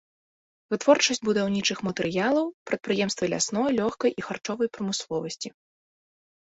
[0.73, 5.49] Вытворчасць будаўнічых матэрыялаў, прадпрыемствы лясной, лёгкай і харчовай прамысловасці.